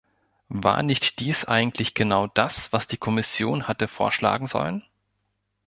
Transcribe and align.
War 0.49 0.81
nicht 0.81 1.19
dies 1.19 1.45
eigentlich 1.45 1.93
genau 1.93 2.25
das, 2.25 2.73
was 2.73 2.87
die 2.87 2.97
Kommission 2.97 3.67
hatte 3.67 3.87
vorschlagen 3.87 4.47
sollen? 4.47 4.83